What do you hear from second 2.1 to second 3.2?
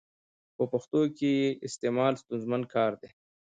ستونزمن کار دی.